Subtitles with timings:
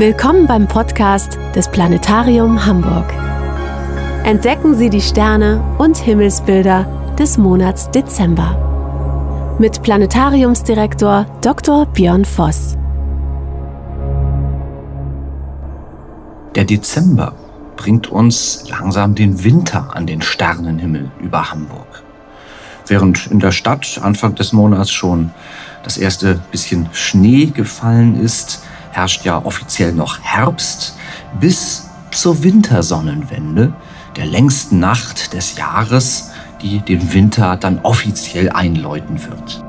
[0.00, 3.12] Willkommen beim Podcast des Planetarium Hamburg.
[4.24, 6.86] Entdecken Sie die Sterne und Himmelsbilder
[7.18, 9.56] des Monats Dezember.
[9.58, 11.84] Mit Planetariumsdirektor Dr.
[11.84, 12.78] Björn Voss.
[16.54, 17.34] Der Dezember
[17.76, 22.02] bringt uns langsam den Winter an den Sternenhimmel über Hamburg.
[22.86, 25.32] Während in der Stadt Anfang des Monats schon
[25.84, 30.96] das erste bisschen Schnee gefallen ist, herrscht ja offiziell noch Herbst
[31.40, 33.72] bis zur Wintersonnenwende,
[34.16, 36.30] der längsten Nacht des Jahres,
[36.62, 39.64] die den Winter dann offiziell einläuten wird.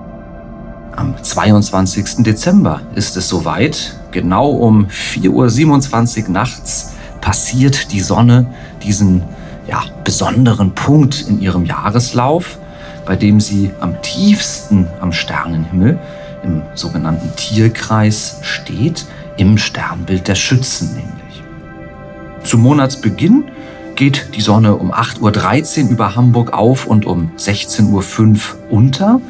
[0.96, 2.24] Am 22.
[2.24, 3.98] Dezember ist es soweit.
[4.12, 8.48] Genau um 4.27 Uhr nachts passiert die Sonne
[8.84, 9.24] diesen
[9.68, 12.58] ja, besonderen Punkt in ihrem Jahreslauf,
[13.06, 15.98] bei dem sie am tiefsten am Sternenhimmel
[16.44, 19.06] im sogenannten Tierkreis steht,
[19.38, 21.44] im Sternbild der Schützen nämlich.
[22.44, 23.46] Zum Monatsbeginn
[23.96, 28.38] geht die Sonne um 8.13 Uhr über Hamburg auf und um 16.05 Uhr
[28.70, 29.22] unter.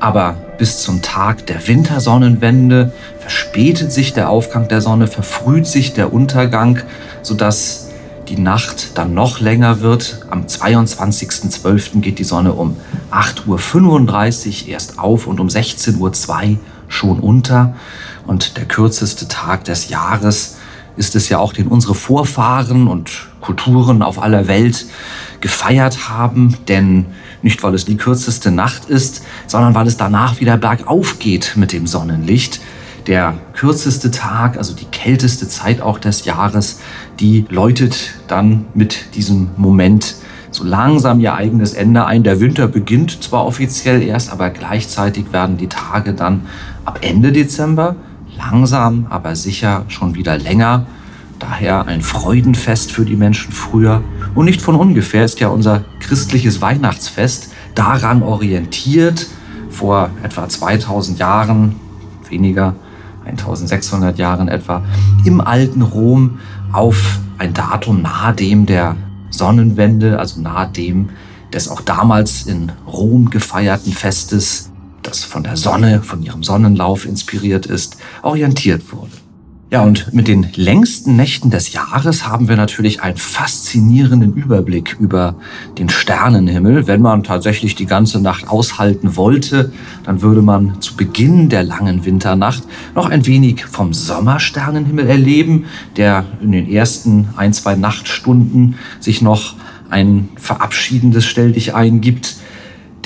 [0.00, 6.12] Aber bis zum Tag der Wintersonnenwende verspätet sich der Aufgang der Sonne, verfrüht sich der
[6.12, 6.80] Untergang,
[7.22, 7.87] sodass
[8.28, 10.26] die Nacht dann noch länger wird.
[10.30, 12.00] Am 22.12.
[12.00, 12.76] geht die Sonne um
[13.10, 17.74] 8.35 Uhr erst auf und um 16.02 Uhr schon unter.
[18.26, 20.56] Und der kürzeste Tag des Jahres
[20.96, 24.86] ist es ja auch, den unsere Vorfahren und Kulturen auf aller Welt
[25.40, 26.56] gefeiert haben.
[26.68, 27.06] Denn
[27.42, 31.72] nicht, weil es die kürzeste Nacht ist, sondern weil es danach wieder bergauf geht mit
[31.72, 32.60] dem Sonnenlicht.
[33.08, 36.80] Der kürzeste Tag, also die kälteste Zeit auch des Jahres,
[37.20, 40.16] die läutet dann mit diesem Moment
[40.50, 42.22] so langsam ihr eigenes Ende ein.
[42.22, 46.42] Der Winter beginnt zwar offiziell erst, aber gleichzeitig werden die Tage dann
[46.84, 47.96] ab Ende Dezember
[48.36, 50.86] langsam, aber sicher schon wieder länger.
[51.38, 54.02] Daher ein Freudenfest für die Menschen früher.
[54.34, 59.28] Und nicht von ungefähr ist ja unser christliches Weihnachtsfest daran orientiert,
[59.70, 61.76] vor etwa 2000 Jahren,
[62.28, 62.74] weniger,
[63.30, 64.82] 1600 Jahren etwa,
[65.24, 66.38] im alten Rom
[66.72, 68.96] auf ein Datum nahe dem der
[69.30, 71.10] Sonnenwende, also nahe dem
[71.52, 74.70] des auch damals in Rom gefeierten Festes,
[75.02, 79.12] das von der Sonne, von ihrem Sonnenlauf inspiriert ist, orientiert wurde.
[79.70, 85.34] Ja, und mit den längsten Nächten des Jahres haben wir natürlich einen faszinierenden Überblick über
[85.76, 86.86] den Sternenhimmel.
[86.86, 89.70] Wenn man tatsächlich die ganze Nacht aushalten wollte,
[90.04, 92.62] dann würde man zu Beginn der langen Winternacht
[92.94, 95.66] noch ein wenig vom Sommersternenhimmel erleben,
[95.98, 99.54] der in den ersten ein, zwei Nachtstunden sich noch
[99.90, 102.36] ein verabschiedendes Stell dich ein gibt.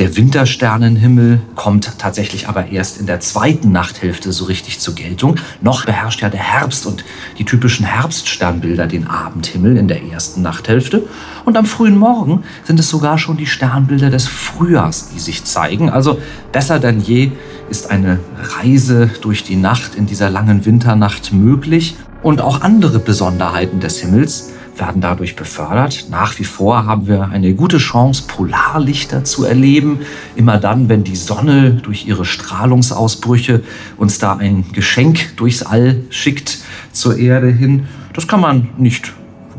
[0.03, 5.37] Der Wintersternenhimmel kommt tatsächlich aber erst in der zweiten Nachthälfte so richtig zur Geltung.
[5.61, 7.05] Noch beherrscht ja der Herbst und
[7.39, 11.05] die typischen Herbststernbilder den Abendhimmel in der ersten Nachthälfte.
[11.45, 15.89] Und am frühen Morgen sind es sogar schon die Sternbilder des Frühjahrs, die sich zeigen.
[15.89, 16.19] Also
[16.51, 17.31] besser denn je
[17.71, 18.19] ist eine
[18.59, 21.95] Reise durch die Nacht in dieser langen Winternacht möglich.
[22.25, 24.51] Und auch andere Besonderheiten des Himmels
[24.83, 26.07] werden dadurch befördert.
[26.11, 30.01] Nach wie vor haben wir eine gute Chance, Polarlichter zu erleben.
[30.35, 33.63] Immer dann, wenn die Sonne durch ihre Strahlungsausbrüche
[33.97, 36.59] uns da ein Geschenk durchs All schickt
[36.91, 37.87] zur Erde hin.
[38.13, 39.13] Das kann man nicht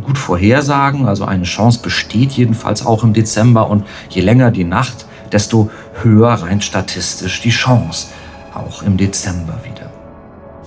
[0.04, 1.06] gut vorhersagen.
[1.06, 3.70] Also eine Chance besteht jedenfalls auch im Dezember.
[3.70, 8.08] Und je länger die Nacht, desto höher rein statistisch die Chance.
[8.54, 9.93] Auch im Dezember wieder.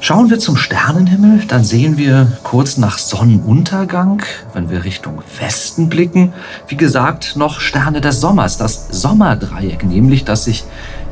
[0.07, 4.23] Schauen wir zum Sternenhimmel, dann sehen wir kurz nach Sonnenuntergang,
[4.53, 6.33] wenn wir Richtung Westen blicken,
[6.69, 10.63] wie gesagt, noch Sterne des Sommers, das Sommerdreieck, nämlich das sich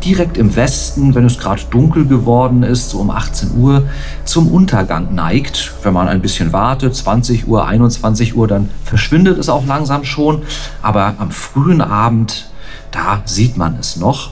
[0.04, 3.83] direkt im Westen, wenn es gerade dunkel geworden ist, so um 18 Uhr,
[4.24, 5.72] zum Untergang neigt.
[5.83, 10.42] Wenn man ein bisschen wartet, 20 Uhr, 21 Uhr, dann verschwindet es auch langsam schon.
[10.83, 12.48] Aber am frühen Abend,
[12.92, 14.30] da sieht man es noch.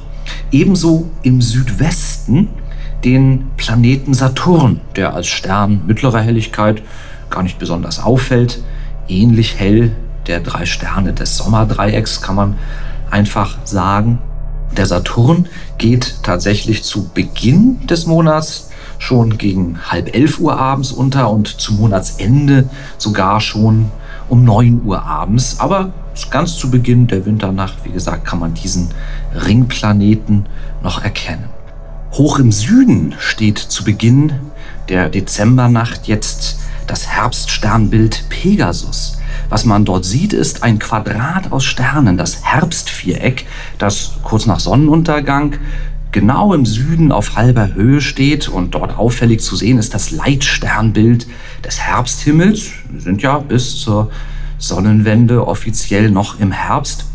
[0.53, 2.49] Ebenso im Südwesten
[3.05, 6.83] den Planeten Saturn, der als Stern mittlerer Helligkeit
[7.31, 8.63] gar nicht besonders auffällt.
[9.09, 9.93] Ähnlich hell
[10.27, 12.55] der drei Sterne des Sommerdreiecks kann man
[13.11, 14.19] einfach sagen.
[14.77, 21.31] Der Saturn geht tatsächlich zu Beginn des Monats schon gegen halb elf Uhr abends unter
[21.31, 23.91] und zum Monatsende sogar schon
[24.29, 25.59] um neun Uhr abends.
[25.59, 25.93] Aber
[26.31, 28.91] ganz zu Beginn der Winternacht, wie gesagt, kann man diesen
[29.35, 30.47] Ringplaneten
[30.83, 31.52] noch erkennen.
[32.13, 34.35] Hoch im Süden steht zu Beginn
[34.91, 39.19] der Dezembernacht jetzt das Herbststernbild Pegasus.
[39.49, 43.47] Was man dort sieht, ist ein Quadrat aus Sternen, das Herbstviereck,
[43.79, 45.55] das kurz nach Sonnenuntergang
[46.11, 51.27] genau im Süden auf halber Höhe steht und dort auffällig zu sehen ist das Leitsternbild
[51.65, 52.73] des Herbsthimmels.
[52.91, 54.11] Wir sind ja bis zur
[54.59, 57.07] Sonnenwende offiziell noch im Herbst.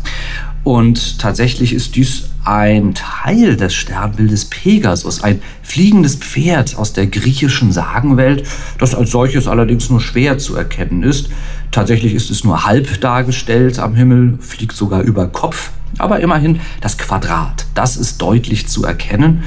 [0.64, 7.72] Und tatsächlich ist dies ein Teil des Sternbildes Pegasus, ein fliegendes Pferd aus der griechischen
[7.72, 8.44] Sagenwelt,
[8.78, 11.28] das als solches allerdings nur schwer zu erkennen ist.
[11.72, 15.72] Tatsächlich ist es nur halb dargestellt am Himmel, fliegt sogar über Kopf.
[15.98, 19.42] Aber immerhin das Quadrat, das ist deutlich zu erkennen.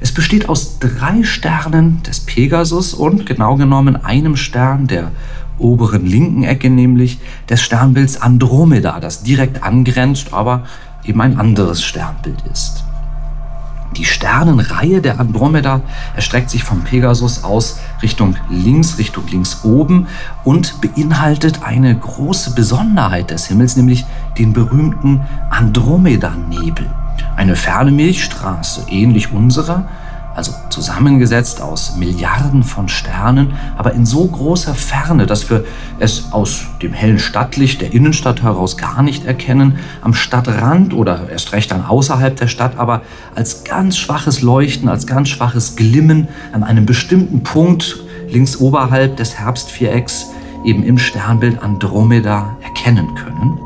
[0.00, 5.10] Es besteht aus drei Sternen des Pegasus und genau genommen einem Stern der
[5.58, 7.18] oberen linken Ecke, nämlich
[7.48, 10.64] des Sternbilds Andromeda, das direkt angrenzt, aber
[11.04, 12.84] eben ein anderes Sternbild ist.
[13.96, 15.82] Die Sternenreihe der Andromeda
[16.16, 20.06] erstreckt sich vom Pegasus aus Richtung links, Richtung links oben
[20.44, 24.06] und beinhaltet eine große Besonderheit des Himmels, nämlich
[24.38, 25.20] den berühmten
[25.50, 26.88] Andromeda-Nebel.
[27.36, 29.88] Eine ferne Milchstraße, ähnlich unserer,
[30.34, 35.64] also zusammengesetzt aus Milliarden von Sternen, aber in so großer Ferne, dass wir
[35.98, 41.52] es aus dem hellen Stadtlicht der Innenstadt heraus gar nicht erkennen, am Stadtrand oder erst
[41.52, 43.02] recht dann außerhalb der Stadt, aber
[43.34, 49.38] als ganz schwaches Leuchten, als ganz schwaches Glimmen an einem bestimmten Punkt links oberhalb des
[49.38, 50.30] Herbstvierecks
[50.64, 53.58] eben im Sternbild Andromeda erkennen können.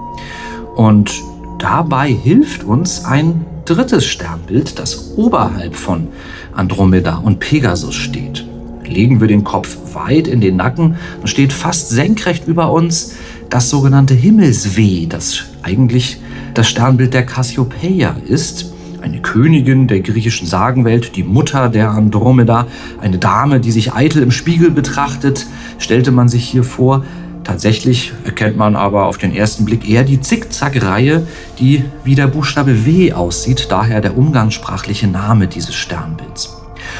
[0.74, 1.22] Und
[1.58, 6.08] dabei hilft uns ein drittes Sternbild, das oberhalb von
[6.54, 8.46] Andromeda und Pegasus steht.
[8.84, 13.16] Legen wir den Kopf weit in den Nacken, dann steht fast senkrecht über uns
[13.50, 16.20] das sogenannte Himmelsweh, das eigentlich
[16.54, 18.72] das Sternbild der Cassiopeia ist.
[19.02, 22.66] Eine Königin der griechischen Sagenwelt, die Mutter der Andromeda,
[23.00, 25.46] eine Dame, die sich eitel im Spiegel betrachtet,
[25.78, 27.04] stellte man sich hier vor.
[27.46, 31.28] Tatsächlich erkennt man aber auf den ersten Blick eher die Zickzack-Reihe,
[31.60, 36.56] die wie der Buchstabe W aussieht, daher der umgangssprachliche Name dieses Sternbilds.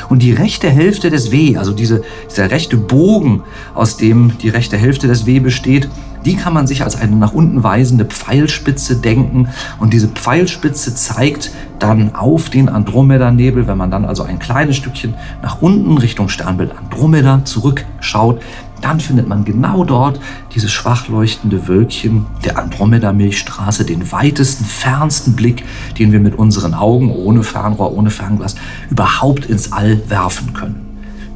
[0.09, 3.43] Und die rechte Hälfte des W, also diese, dieser rechte Bogen,
[3.75, 5.89] aus dem die rechte Hälfte des W besteht,
[6.25, 9.49] die kann man sich als eine nach unten weisende Pfeilspitze denken.
[9.79, 13.69] Und diese Pfeilspitze zeigt dann auf den Andromeda-Nebel.
[13.69, 18.41] Wenn man dann also ein kleines Stückchen nach unten Richtung Sternbild Andromeda zurückschaut,
[18.81, 20.21] dann findet man genau dort
[20.55, 25.65] dieses schwach leuchtende Wölkchen der Andromeda-Milchstraße, den weitesten, fernsten Blick,
[25.99, 28.57] den wir mit unseren Augen ohne Fernrohr, ohne Fernglas
[28.91, 30.87] überhaupt ins All werfen können.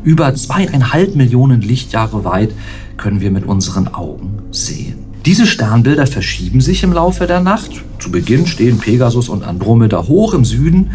[0.02, 2.52] Über zweieinhalb Millionen Lichtjahre weit
[2.96, 5.10] können wir mit unseren Augen sehen.
[5.26, 7.70] Diese Sternbilder verschieben sich im Laufe der Nacht.
[7.98, 10.92] Zu Beginn stehen Pegasus und Andromeda hoch im Süden,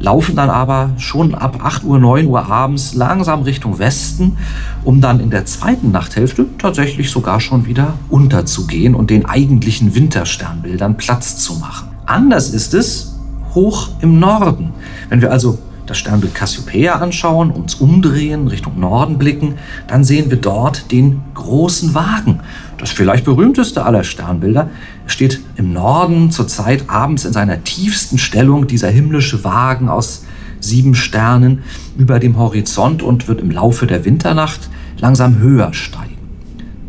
[0.00, 4.36] laufen dann aber schon ab 8 Uhr, 9 Uhr abends langsam Richtung Westen,
[4.84, 10.96] um dann in der zweiten Nachthälfte tatsächlich sogar schon wieder unterzugehen und den eigentlichen Wintersternbildern
[10.96, 11.88] Platz zu machen.
[12.06, 13.18] Anders ist es
[13.54, 14.72] hoch im Norden.
[15.08, 15.58] Wenn wir also
[15.88, 19.54] das Sternbild Cassiopeia anschauen, uns umdrehen, Richtung Norden blicken,
[19.86, 22.37] dann sehen wir dort den großen Wagen.
[22.78, 24.70] Das vielleicht berühmteste aller Sternbilder
[25.06, 30.24] steht im Norden zurzeit abends in seiner tiefsten Stellung dieser himmlische Wagen aus
[30.60, 31.62] sieben Sternen
[31.96, 36.18] über dem Horizont und wird im Laufe der Winternacht langsam höher steigen.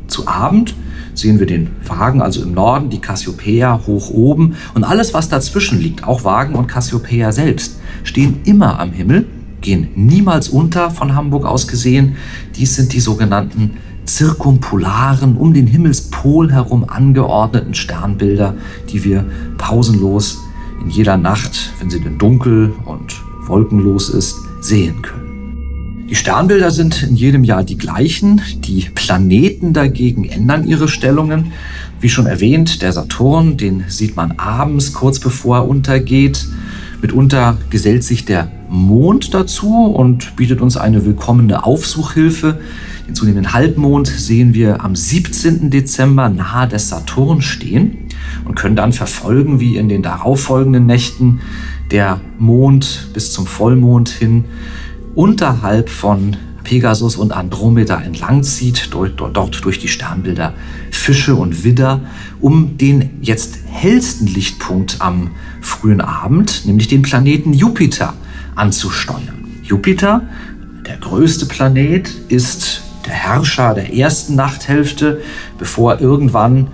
[0.07, 0.75] Zu Abend
[1.13, 5.79] sehen wir den Wagen, also im Norden, die Cassiopeia hoch oben und alles, was dazwischen
[5.79, 9.27] liegt, auch Wagen und Cassiopeia selbst, stehen immer am Himmel,
[9.61, 12.15] gehen niemals unter von Hamburg aus gesehen.
[12.55, 13.77] Dies sind die sogenannten
[14.15, 18.55] zirkumpolaren, um den Himmelspol herum angeordneten Sternbilder,
[18.89, 19.25] die wir
[19.57, 20.39] pausenlos
[20.81, 25.29] in jeder Nacht, wenn sie denn dunkel und wolkenlos ist, sehen können.
[26.09, 28.41] Die Sternbilder sind in jedem Jahr die gleichen.
[28.55, 31.51] Die Planeten dagegen ändern ihre Stellungen.
[31.99, 36.47] Wie schon erwähnt, der Saturn, den sieht man abends, kurz bevor er untergeht.
[36.99, 42.59] Mitunter gesellt sich der Mond dazu und bietet uns eine willkommene Aufsuchhilfe.
[43.09, 45.71] Den zunehmenden Halbmond sehen wir am 17.
[45.71, 48.07] Dezember nahe des Saturn stehen
[48.45, 51.39] und können dann verfolgen, wie in den darauffolgenden Nächten
[51.89, 54.45] der Mond bis zum Vollmond hin
[55.15, 60.53] unterhalb von Pegasus und Andromeda entlangzieht, dort, dort durch die Sternbilder
[60.91, 62.01] Fische und Widder,
[62.39, 68.13] um den jetzt hellsten Lichtpunkt am frühen Abend, nämlich den Planeten Jupiter,
[68.53, 69.47] anzusteuern.
[69.63, 70.29] Jupiter,
[70.85, 75.21] der größte Planet, ist der Herrscher der ersten Nachthälfte,
[75.57, 76.67] bevor irgendwann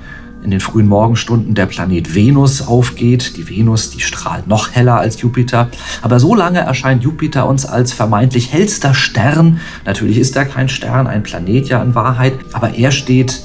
[0.44, 3.38] in den frühen Morgenstunden der Planet Venus aufgeht.
[3.38, 5.70] Die Venus, die strahlt noch heller als Jupiter.
[6.02, 9.60] Aber so lange erscheint Jupiter uns als vermeintlich hellster Stern.
[9.86, 12.34] Natürlich ist er kein Stern, ein Planet ja in Wahrheit.
[12.52, 13.42] Aber er steht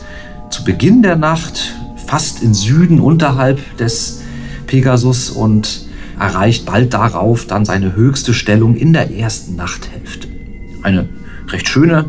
[0.51, 1.75] zu Beginn der Nacht
[2.07, 4.23] fast im Süden unterhalb des
[4.67, 5.87] Pegasus und
[6.19, 10.29] erreicht bald darauf dann seine höchste Stellung in der ersten Nachthälfte.
[10.83, 11.09] Eine
[11.49, 12.05] recht schöne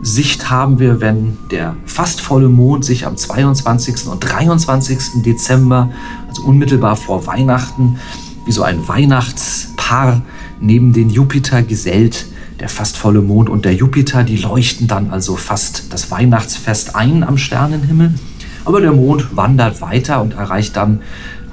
[0.00, 4.06] Sicht haben wir, wenn der fast volle Mond sich am 22.
[4.06, 5.22] und 23.
[5.24, 5.90] Dezember,
[6.28, 7.98] also unmittelbar vor Weihnachten,
[8.44, 10.22] wie so ein Weihnachtspaar
[10.60, 12.26] neben den Jupiter gesellt.
[12.60, 17.22] Der fast volle Mond und der Jupiter, die leuchten dann also fast das Weihnachtsfest ein
[17.22, 18.14] am Sternenhimmel.
[18.64, 21.00] Aber der Mond wandert weiter und erreicht dann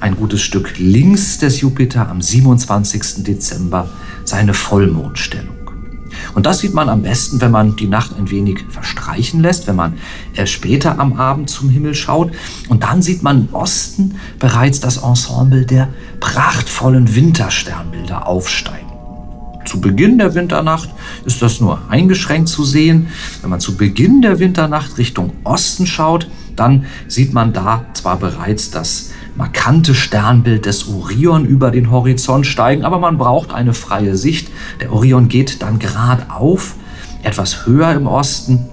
[0.00, 3.24] ein gutes Stück links des Jupiter am 27.
[3.24, 3.88] Dezember
[4.24, 5.55] seine Vollmondstellung.
[6.36, 9.76] Und das sieht man am besten, wenn man die Nacht ein wenig verstreichen lässt, wenn
[9.76, 9.94] man
[10.34, 12.30] erst später am Abend zum Himmel schaut.
[12.68, 15.88] Und dann sieht man im Osten bereits das Ensemble der
[16.20, 18.86] prachtvollen Wintersternbilder aufsteigen.
[19.64, 20.90] Zu Beginn der Winternacht
[21.24, 23.08] ist das nur eingeschränkt zu sehen.
[23.40, 28.70] Wenn man zu Beginn der Winternacht Richtung Osten schaut, dann sieht man da zwar bereits
[28.70, 34.48] das markante Sternbild des Orion über den Horizont steigen, aber man braucht eine freie Sicht.
[34.80, 36.74] Der Orion geht dann gerade auf,
[37.22, 38.66] etwas höher im Osten,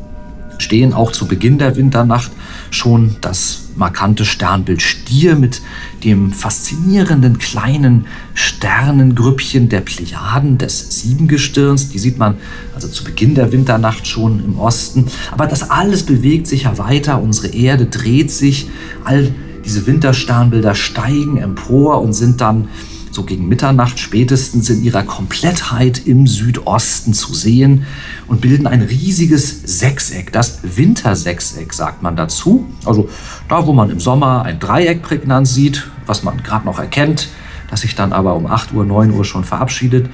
[0.58, 2.32] stehen auch zu Beginn der Winternacht
[2.72, 5.62] schon das markante Sternbild Stier mit
[6.04, 11.90] dem faszinierenden kleinen Sternengrüppchen der Plejaden des Siebengestirns.
[11.90, 12.38] Die sieht man
[12.76, 15.08] also zu Beginn der Winternacht schon im Osten.
[15.32, 17.22] Aber das alles bewegt sich ja weiter.
[17.22, 18.70] Unsere Erde dreht sich.
[19.04, 19.34] All
[19.66, 22.68] diese Wintersternbilder steigen empor und sind dann
[23.14, 27.86] so gegen Mitternacht spätestens in ihrer Komplettheit im Südosten zu sehen
[28.28, 30.32] und bilden ein riesiges Sechseck.
[30.32, 32.66] Das Wintersechseck sagt man dazu.
[32.86, 33.10] Also
[33.50, 37.30] da, wo man im Sommer ein Dreieck prägnant sieht, was man gerade noch erkennt,
[37.70, 40.10] das sich dann aber um 8 Uhr, 9 Uhr schon verabschiedet,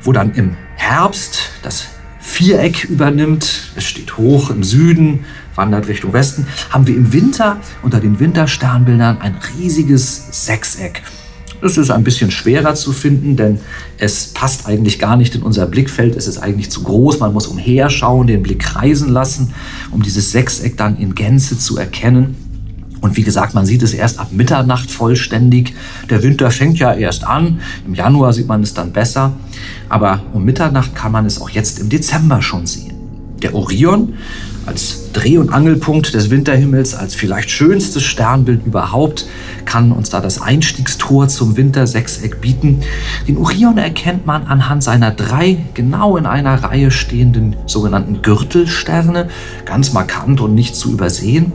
[0.00, 1.88] wo dann im Herbst das
[2.22, 3.72] Viereck übernimmt.
[3.74, 5.24] Es steht hoch im Süden,
[5.56, 6.46] wandert Richtung Westen.
[6.70, 11.02] Haben wir im Winter unter den Wintersternbildern ein riesiges Sechseck.
[11.60, 13.60] Es ist ein bisschen schwerer zu finden, denn
[13.98, 16.16] es passt eigentlich gar nicht in unser Blickfeld.
[16.16, 17.18] Es ist eigentlich zu groß.
[17.18, 19.52] Man muss umherschauen, den Blick kreisen lassen,
[19.90, 22.36] um dieses Sechseck dann in Gänze zu erkennen.
[23.00, 25.74] Und wie gesagt, man sieht es erst ab Mitternacht vollständig.
[26.08, 27.60] Der Winter fängt ja erst an.
[27.84, 29.32] Im Januar sieht man es dann besser.
[29.88, 32.92] Aber um Mitternacht kann man es auch jetzt im Dezember schon sehen.
[33.42, 34.14] Der Orion
[34.66, 39.26] als Dreh- und Angelpunkt des Winterhimmels, als vielleicht schönstes Sternbild überhaupt,
[39.64, 42.80] kann uns da das Einstiegstor zum Wintersechseck bieten.
[43.26, 49.28] Den Orion erkennt man anhand seiner drei genau in einer Reihe stehenden sogenannten Gürtelsterne,
[49.64, 51.52] ganz markant und nicht zu übersehen.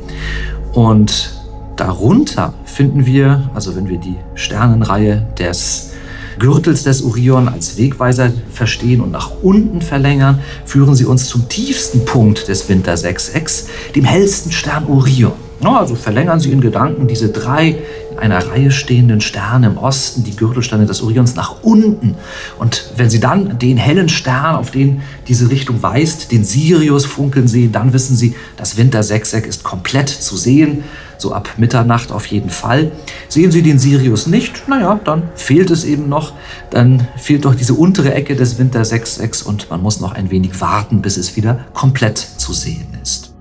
[0.73, 1.33] Und
[1.77, 5.93] darunter finden wir, also wenn wir die Sternenreihe des
[6.39, 12.05] Gürtels des Orion als Wegweiser verstehen und nach unten verlängern, führen sie uns zum tiefsten
[12.05, 15.33] Punkt des Wintersechsecks, dem hellsten Stern Orion.
[15.63, 17.77] Also verlängern Sie in Gedanken diese drei
[18.11, 22.15] in einer Reihe stehenden Sterne im Osten, die Gürtelsterne des Orions, nach unten.
[22.59, 27.47] Und wenn Sie dann den hellen Stern, auf den diese Richtung weist, den Sirius funkeln
[27.47, 30.83] sehen, dann wissen Sie, das Wintersechseck ist komplett zu sehen
[31.17, 32.91] so ab Mitternacht auf jeden Fall.
[33.29, 36.33] Sehen Sie den Sirius nicht, naja, dann fehlt es eben noch.
[36.69, 40.59] Dann fehlt doch diese untere Ecke des Winter 6.6 und man muss noch ein wenig
[40.61, 43.33] warten, bis es wieder komplett zu sehen ist.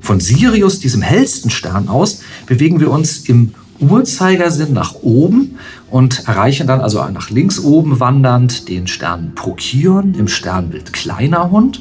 [0.00, 5.58] Von Sirius, diesem hellsten Stern aus, bewegen wir uns im Uhrzeigersinn nach oben
[5.90, 11.80] und erreichen dann also nach links oben wandernd den Stern Procyon im Sternbild Kleiner Hund.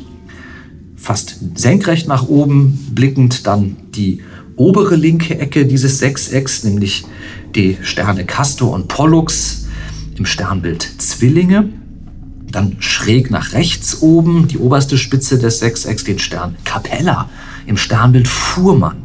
[0.96, 4.22] Fast senkrecht nach oben blickend dann die
[4.56, 7.06] obere linke Ecke dieses Sechsecks, nämlich
[7.56, 9.68] die Sterne Castor und Pollux
[10.18, 11.70] im Sternbild Zwillinge.
[12.52, 17.30] Dann schräg nach rechts oben die oberste Spitze des Sechsecks, den Stern Capella
[17.66, 18.98] im Sternbild Fuhrmann.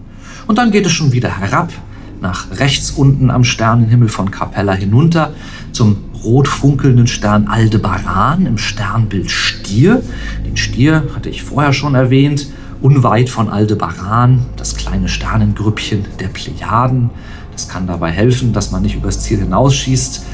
[0.46, 1.72] Und dann geht es schon wieder herab,
[2.20, 5.32] nach rechts unten am Sternenhimmel von Capella hinunter
[5.72, 10.02] zum rot funkelnden Stern Aldebaran im Sternbild Stier.
[10.44, 12.48] Den Stier hatte ich vorher schon erwähnt
[12.80, 17.10] unweit von Aldebaran, das kleine Sternengrüppchen der Plejaden.
[17.52, 20.24] Das kann dabei helfen, dass man nicht übers Ziel hinausschießt.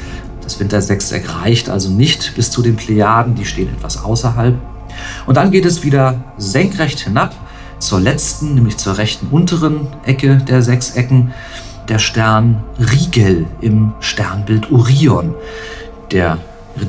[0.41, 4.55] Das Wintersechseck reicht also nicht bis zu den Plejaden, die stehen etwas außerhalb.
[5.25, 7.35] Und dann geht es wieder senkrecht hinab
[7.79, 11.33] zur letzten, nämlich zur rechten unteren Ecke der Sechsecken,
[11.89, 15.35] der Stern Rigel im Sternbild Orion.
[16.11, 16.37] Der,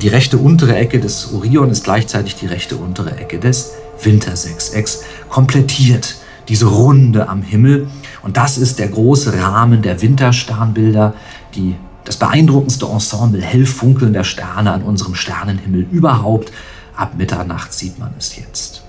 [0.01, 3.73] die rechte untere Ecke des Orion ist gleichzeitig die rechte untere Ecke des
[4.03, 6.15] Wintersechsecks komplettiert
[6.47, 7.87] diese Runde am Himmel.
[8.21, 11.13] Und das ist der große Rahmen der Wintersternbilder,
[11.55, 11.75] die
[12.05, 16.51] das beeindruckendste Ensemble hell funkelnder Sterne an unserem Sternenhimmel überhaupt.
[16.95, 18.83] Ab Mitternacht sieht man es jetzt.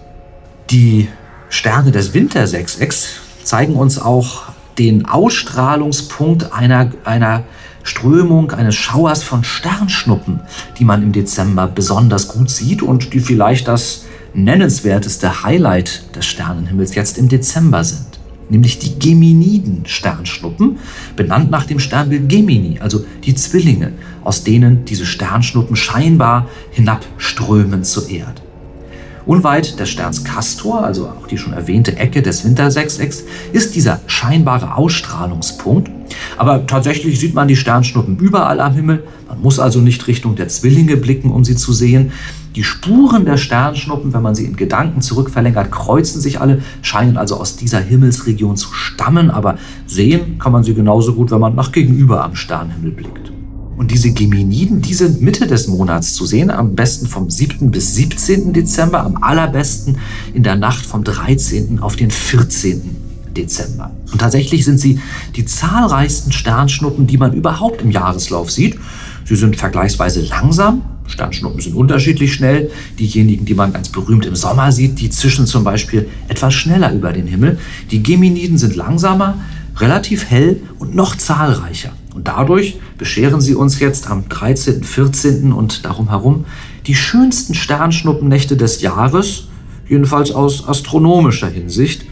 [0.71, 1.09] Die
[1.49, 4.43] Sterne des Wintersechsecks zeigen uns auch
[4.79, 7.45] den Ausstrahlungspunkt einer, einer
[7.83, 10.41] Strömung eines Schauers von Sternschnuppen,
[10.79, 14.05] die man im Dezember besonders gut sieht und die vielleicht das
[14.45, 18.19] nennenswerteste Highlight des Sternenhimmels jetzt im Dezember sind
[18.51, 20.79] nämlich die Geminiden-Sternschnuppen,
[21.17, 23.93] benannt nach dem Sternbild Gemini, also die Zwillinge,
[24.25, 28.43] aus denen diese Sternschnuppen scheinbar hinabströmen zur Erde.
[29.27, 34.75] Unweit des Sterns Castor, also auch die schon erwähnte Ecke des Wintersechsecks, ist dieser scheinbare
[34.75, 35.91] Ausstrahlungspunkt.
[36.39, 39.05] Aber tatsächlich sieht man die Sternschnuppen überall am Himmel.
[39.29, 42.13] Man muss also nicht Richtung der Zwillinge blicken, um sie zu sehen.
[42.57, 47.39] Die Spuren der Sternschnuppen, wenn man sie in Gedanken zurückverlängert, kreuzen sich alle, scheinen also
[47.39, 51.73] aus dieser Himmelsregion zu stammen, aber sehen kann man sie genauso gut, wenn man nach
[51.73, 53.33] gegenüber am Sternenhimmel blickt.
[53.77, 57.71] Und diese Geminiden, die sind Mitte des Monats zu sehen, am besten vom 7.
[57.71, 58.53] bis 17.
[58.53, 59.99] Dezember, am allerbesten
[60.35, 61.79] in der Nacht vom 13.
[61.79, 62.97] auf den 14.
[63.37, 63.93] Dezember.
[64.11, 64.99] Und tatsächlich sind sie
[65.37, 68.79] die zahlreichsten Sternschnuppen, die man überhaupt im Jahreslauf sieht.
[69.25, 70.83] Sie sind vergleichsweise langsam.
[71.09, 72.71] Sternschnuppen sind unterschiedlich schnell.
[72.99, 77.13] Diejenigen, die man ganz berühmt im Sommer sieht, die zischen zum Beispiel etwas schneller über
[77.13, 77.59] den Himmel.
[77.91, 79.39] Die Geminiden sind langsamer,
[79.79, 81.93] relativ hell und noch zahlreicher.
[82.15, 85.53] Und dadurch bescheren sie uns jetzt am 13., 14.
[85.53, 86.47] und darum herum
[86.87, 89.49] die schönsten Sternschnuppennächte des Jahres,
[89.89, 92.07] jedenfalls aus astronomischer Hinsicht.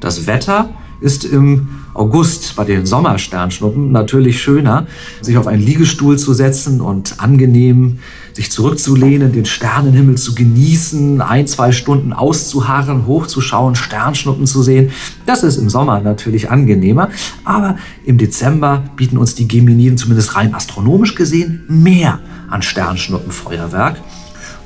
[0.00, 4.86] Das Wetter ist im August bei den Sommersternschnuppen natürlich schöner,
[5.20, 7.98] sich auf einen Liegestuhl zu setzen und angenehm
[8.32, 14.90] sich zurückzulehnen, den Sternenhimmel zu genießen, ein, zwei Stunden auszuharren, hochzuschauen, Sternschnuppen zu sehen.
[15.26, 17.10] Das ist im Sommer natürlich angenehmer,
[17.44, 23.96] aber im Dezember bieten uns die Geminiden zumindest rein astronomisch gesehen mehr an Sternschnuppenfeuerwerk.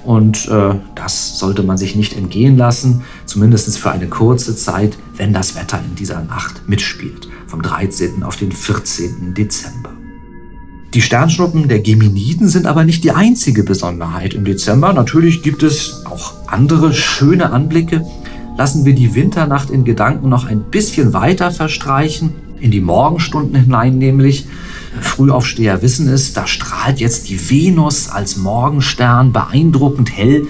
[0.07, 5.35] Und äh, das sollte man sich nicht entgehen lassen, zumindest für eine kurze Zeit, wenn
[5.35, 8.23] das Wetter in dieser Nacht mitspielt, vom 13.
[8.23, 9.35] auf den 14.
[9.35, 9.91] Dezember.
[10.95, 14.93] Die Sternschnuppen der Geminiden sind aber nicht die einzige Besonderheit im Dezember.
[14.93, 18.07] Natürlich gibt es auch andere schöne Anblicke.
[18.57, 23.99] Lassen wir die Winternacht in Gedanken noch ein bisschen weiter verstreichen, in die Morgenstunden hinein
[23.99, 24.47] nämlich.
[25.01, 30.47] Frühaufsteher wissen es, da strahlt jetzt die Venus als Morgenstern beeindruckend hell.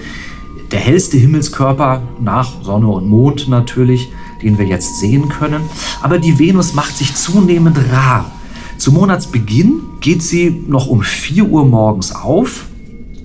[0.71, 4.09] Der hellste Himmelskörper nach Sonne und Mond natürlich,
[4.41, 5.61] den wir jetzt sehen können.
[6.01, 8.31] Aber die Venus macht sich zunehmend rar.
[8.77, 12.65] Zu Monatsbeginn geht sie noch um 4 Uhr morgens auf,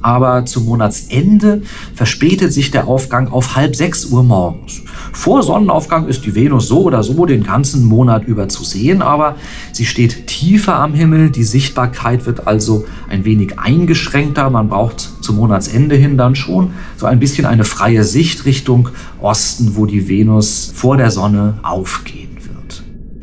[0.03, 1.63] aber zum Monatsende
[1.95, 4.83] verspätet sich der Aufgang auf halb 6 Uhr morgens.
[5.13, 9.37] Vor Sonnenaufgang ist die Venus so oder so den ganzen Monat über zu sehen, aber
[9.73, 11.31] sie steht tiefer am Himmel.
[11.31, 14.51] Die Sichtbarkeit wird also ein wenig eingeschränkter.
[14.51, 18.89] Man braucht zum Monatsende hin dann schon so ein bisschen eine freie Sicht Richtung
[19.21, 22.83] Osten, wo die Venus vor der Sonne aufgehen wird.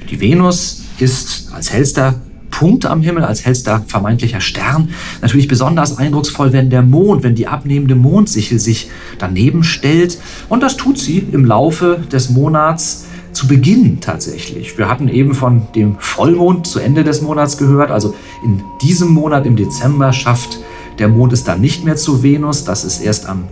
[0.10, 2.16] Die Venus ist als hellster
[2.60, 4.90] Punkt am Himmel, als hellster vermeintlicher Stern.
[5.22, 10.18] Natürlich besonders eindrucksvoll, wenn der Mond, wenn die abnehmende Mondsichel sich daneben stellt.
[10.50, 14.78] Und das tut sie im Laufe des Monats zu Beginn tatsächlich.
[14.78, 17.92] Wir hatten eben von dem Vollmond zu Ende des Monats gehört.
[17.92, 20.60] Also in diesem Monat, im Dezember, schafft
[20.98, 22.66] der Mond es dann nicht mehr zu Venus.
[22.66, 23.46] Das ist erst am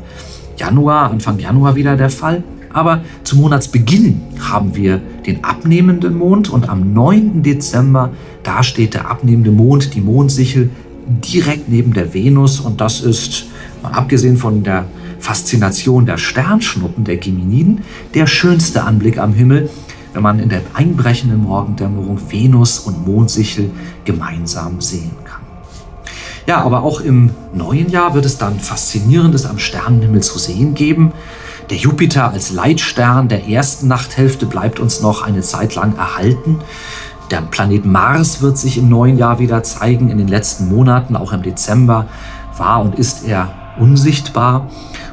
[0.58, 2.43] Januar, Anfang Januar wieder der Fall.
[2.74, 7.41] Aber zu Monatsbeginn haben wir den abnehmenden Mond und am 9.
[7.41, 8.12] Dezember,
[8.43, 10.69] da steht der abnehmende Mond, die Mondsichel,
[11.08, 13.45] direkt neben der Venus und das ist,
[13.82, 14.86] mal abgesehen von der
[15.19, 19.69] Faszination der Sternschnuppen der Geminiden, der schönste Anblick am Himmel,
[20.13, 23.69] wenn man in der einbrechenden Morgendämmerung Venus und Mondsichel
[24.06, 25.41] gemeinsam sehen kann.
[26.47, 31.12] Ja, aber auch im neuen Jahr wird es dann Faszinierendes am Sternenhimmel zu sehen geben.
[31.69, 36.60] Der Jupiter als Leitstern der ersten Nachthälfte bleibt uns noch eine Zeit lang erhalten.
[37.31, 40.09] Der Planet Mars wird sich im neuen Jahr wieder zeigen.
[40.09, 42.05] In den letzten Monaten, auch im Dezember,
[42.57, 44.69] war und ist er unsichtbar.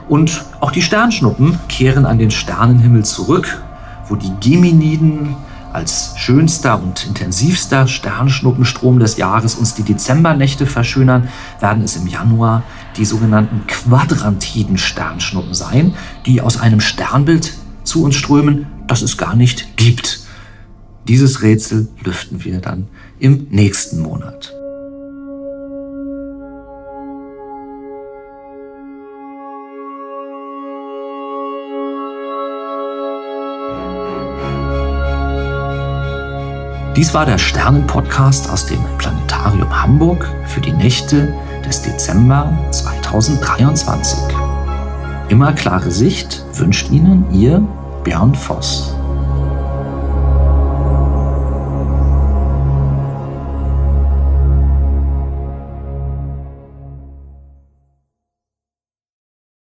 [0.08, 3.62] Und auch die Sternschnuppen kehren an den Sternenhimmel zurück,
[4.08, 5.36] wo die Geminiden
[5.72, 12.62] als schönster und intensivster Sternschnuppenstrom des Jahres uns die Dezembernächte verschönern, werden es im Januar
[12.96, 15.94] die sogenannten quadrantiden Sternschnuppen sein,
[16.26, 20.23] die aus einem Sternbild zu uns strömen, das es gar nicht gibt.
[21.06, 22.88] Dieses Rätsel lüften wir dann
[23.18, 24.54] im nächsten Monat.
[36.96, 41.34] Dies war der Sternenpodcast aus dem Planetarium Hamburg für die Nächte
[41.66, 44.18] des Dezember 2023.
[45.28, 47.66] Immer klare Sicht wünscht Ihnen Ihr
[48.04, 48.93] Björn Voss.